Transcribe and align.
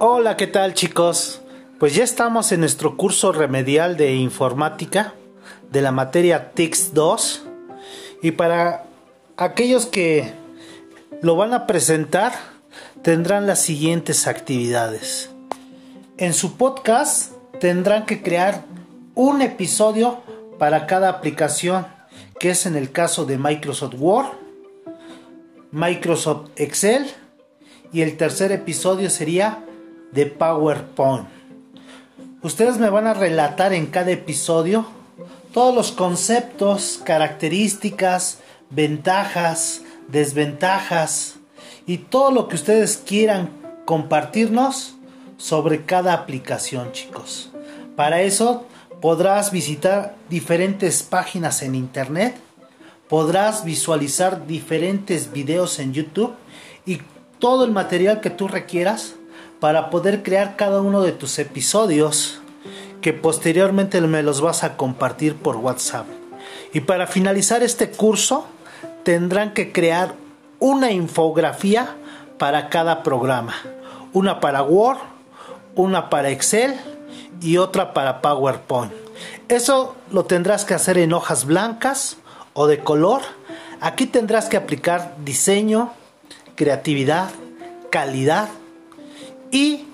Hola, 0.00 0.36
¿qué 0.36 0.48
tal 0.48 0.74
chicos? 0.74 1.40
Pues 1.78 1.94
ya 1.94 2.02
estamos 2.02 2.50
en 2.50 2.58
nuestro 2.58 2.96
curso 2.96 3.30
remedial 3.30 3.96
de 3.96 4.16
informática 4.16 5.14
de 5.70 5.82
la 5.82 5.92
materia 5.92 6.50
TICS 6.50 6.94
2 6.94 7.42
y 8.20 8.32
para 8.32 8.86
aquellos 9.36 9.86
que 9.86 10.32
lo 11.22 11.36
van 11.36 11.54
a 11.54 11.68
presentar 11.68 12.32
tendrán 13.02 13.46
las 13.46 13.60
siguientes 13.60 14.26
actividades. 14.26 15.30
En 16.16 16.34
su 16.34 16.56
podcast 16.56 17.32
tendrán 17.60 18.04
que 18.04 18.20
crear 18.20 18.64
un 19.14 19.42
episodio 19.42 20.22
para 20.58 20.86
cada 20.86 21.08
aplicación, 21.08 21.86
que 22.40 22.50
es 22.50 22.66
en 22.66 22.74
el 22.74 22.90
caso 22.90 23.26
de 23.26 23.38
Microsoft 23.38 23.94
Word, 23.96 24.32
Microsoft 25.70 26.50
Excel 26.56 27.06
y 27.92 28.02
el 28.02 28.16
tercer 28.16 28.50
episodio 28.50 29.08
sería 29.08 29.63
de 30.14 30.26
PowerPoint. 30.26 31.26
Ustedes 32.42 32.78
me 32.78 32.90
van 32.90 33.06
a 33.06 33.14
relatar 33.14 33.72
en 33.72 33.86
cada 33.86 34.12
episodio 34.12 34.86
todos 35.52 35.74
los 35.74 35.92
conceptos, 35.92 37.00
características, 37.04 38.38
ventajas, 38.70 39.82
desventajas 40.08 41.36
y 41.86 41.98
todo 41.98 42.30
lo 42.30 42.48
que 42.48 42.56
ustedes 42.56 42.96
quieran 42.96 43.50
compartirnos 43.84 44.96
sobre 45.36 45.84
cada 45.84 46.12
aplicación, 46.12 46.92
chicos. 46.92 47.50
Para 47.96 48.22
eso 48.22 48.66
podrás 49.00 49.50
visitar 49.50 50.14
diferentes 50.28 51.02
páginas 51.02 51.62
en 51.62 51.74
internet, 51.74 52.36
podrás 53.08 53.64
visualizar 53.64 54.46
diferentes 54.46 55.32
videos 55.32 55.78
en 55.78 55.92
YouTube 55.92 56.34
y 56.86 57.00
todo 57.38 57.64
el 57.64 57.72
material 57.72 58.20
que 58.20 58.30
tú 58.30 58.48
requieras 58.48 59.14
para 59.60 59.90
poder 59.90 60.22
crear 60.22 60.56
cada 60.56 60.80
uno 60.80 61.02
de 61.02 61.12
tus 61.12 61.38
episodios 61.38 62.40
que 63.00 63.12
posteriormente 63.12 64.00
me 64.00 64.22
los 64.22 64.40
vas 64.40 64.64
a 64.64 64.76
compartir 64.76 65.36
por 65.36 65.56
WhatsApp. 65.56 66.06
Y 66.72 66.80
para 66.80 67.06
finalizar 67.06 67.62
este 67.62 67.90
curso 67.90 68.46
tendrán 69.04 69.52
que 69.52 69.72
crear 69.72 70.14
una 70.58 70.90
infografía 70.90 71.96
para 72.38 72.68
cada 72.68 73.02
programa. 73.02 73.54
Una 74.12 74.40
para 74.40 74.62
Word, 74.62 74.98
una 75.74 76.08
para 76.08 76.30
Excel 76.30 76.74
y 77.40 77.58
otra 77.58 77.92
para 77.92 78.22
PowerPoint. 78.22 78.92
Eso 79.48 79.96
lo 80.10 80.24
tendrás 80.24 80.64
que 80.64 80.74
hacer 80.74 80.98
en 80.98 81.12
hojas 81.12 81.44
blancas 81.44 82.16
o 82.54 82.66
de 82.66 82.78
color. 82.78 83.22
Aquí 83.80 84.06
tendrás 84.06 84.48
que 84.48 84.56
aplicar 84.56 85.14
diseño, 85.24 85.92
creatividad, 86.56 87.30
calidad 87.90 88.48
y 89.54 89.86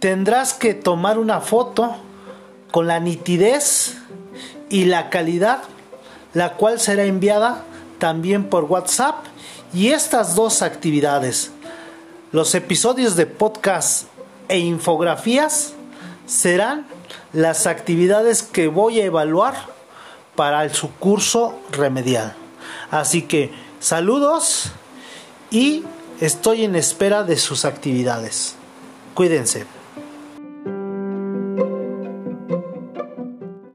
tendrás 0.00 0.52
que 0.52 0.74
tomar 0.74 1.18
una 1.18 1.40
foto 1.40 1.96
con 2.70 2.86
la 2.86 3.00
nitidez 3.00 3.96
y 4.68 4.84
la 4.84 5.08
calidad, 5.08 5.62
la 6.34 6.52
cual 6.56 6.78
será 6.78 7.04
enviada 7.04 7.64
también 7.98 8.50
por 8.50 8.64
WhatsApp. 8.64 9.24
Y 9.72 9.92
estas 9.92 10.34
dos 10.34 10.60
actividades, 10.60 11.52
los 12.32 12.54
episodios 12.54 13.16
de 13.16 13.24
podcast 13.24 14.08
e 14.48 14.58
infografías, 14.58 15.72
serán 16.26 16.86
las 17.32 17.66
actividades 17.66 18.42
que 18.42 18.68
voy 18.68 19.00
a 19.00 19.06
evaluar 19.06 19.54
para 20.36 20.68
su 20.68 20.92
curso 20.96 21.58
remedial. 21.70 22.34
Así 22.90 23.22
que 23.22 23.52
saludos 23.80 24.70
y 25.50 25.82
estoy 26.20 26.64
en 26.64 26.76
espera 26.76 27.24
de 27.24 27.38
sus 27.38 27.64
actividades. 27.64 28.56
Cuídense. 29.14 29.66